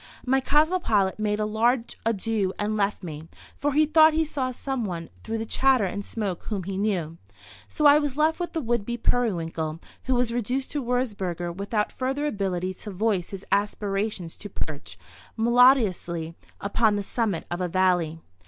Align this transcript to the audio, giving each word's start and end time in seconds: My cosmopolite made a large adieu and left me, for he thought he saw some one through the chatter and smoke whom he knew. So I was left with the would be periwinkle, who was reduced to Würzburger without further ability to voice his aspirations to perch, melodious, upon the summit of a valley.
My 0.25 0.41
cosmopolite 0.41 1.19
made 1.19 1.39
a 1.39 1.45
large 1.45 1.95
adieu 2.07 2.53
and 2.57 2.75
left 2.75 3.03
me, 3.03 3.27
for 3.55 3.73
he 3.73 3.85
thought 3.85 4.13
he 4.15 4.25
saw 4.25 4.49
some 4.51 4.83
one 4.83 5.11
through 5.23 5.37
the 5.37 5.45
chatter 5.45 5.85
and 5.85 6.03
smoke 6.03 6.45
whom 6.45 6.63
he 6.63 6.75
knew. 6.75 7.19
So 7.69 7.85
I 7.85 7.99
was 7.99 8.17
left 8.17 8.39
with 8.39 8.53
the 8.53 8.61
would 8.61 8.83
be 8.83 8.97
periwinkle, 8.97 9.79
who 10.05 10.15
was 10.15 10.33
reduced 10.33 10.71
to 10.71 10.83
Würzburger 10.83 11.55
without 11.55 11.91
further 11.91 12.25
ability 12.25 12.73
to 12.73 12.89
voice 12.89 13.29
his 13.29 13.45
aspirations 13.51 14.35
to 14.37 14.49
perch, 14.49 14.97
melodious, 15.37 16.09
upon 16.59 16.95
the 16.95 17.03
summit 17.03 17.45
of 17.51 17.61
a 17.61 17.67
valley. 17.67 18.21